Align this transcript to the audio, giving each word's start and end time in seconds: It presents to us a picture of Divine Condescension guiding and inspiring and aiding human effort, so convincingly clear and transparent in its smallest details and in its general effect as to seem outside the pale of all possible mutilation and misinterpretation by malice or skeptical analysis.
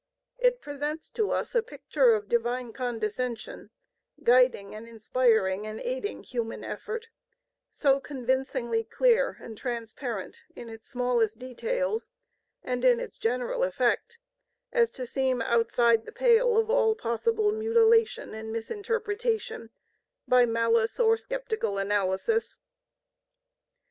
It 0.39 0.61
presents 0.61 1.11
to 1.11 1.29
us 1.29 1.53
a 1.53 1.61
picture 1.61 2.15
of 2.15 2.27
Divine 2.27 2.73
Condescension 2.73 3.69
guiding 4.23 4.73
and 4.73 4.87
inspiring 4.87 5.67
and 5.67 5.79
aiding 5.79 6.23
human 6.23 6.63
effort, 6.63 7.09
so 7.69 7.99
convincingly 7.99 8.83
clear 8.83 9.37
and 9.39 9.55
transparent 9.55 10.41
in 10.55 10.69
its 10.69 10.89
smallest 10.89 11.37
details 11.37 12.09
and 12.63 12.83
in 12.83 12.99
its 12.99 13.19
general 13.19 13.63
effect 13.63 14.17
as 14.73 14.89
to 14.89 15.05
seem 15.05 15.39
outside 15.43 16.07
the 16.07 16.11
pale 16.11 16.57
of 16.57 16.71
all 16.71 16.95
possible 16.95 17.51
mutilation 17.51 18.33
and 18.33 18.51
misinterpretation 18.51 19.69
by 20.27 20.47
malice 20.47 20.99
or 20.99 21.15
skeptical 21.15 21.77
analysis. 21.77 22.57